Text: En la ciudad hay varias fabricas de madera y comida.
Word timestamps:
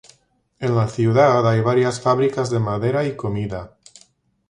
En 0.57 0.73
la 0.77 0.87
ciudad 0.87 1.47
hay 1.47 1.61
varias 1.61 2.01
fabricas 2.01 2.49
de 2.49 2.57
madera 2.57 3.05
y 3.05 3.15
comida. 3.15 3.77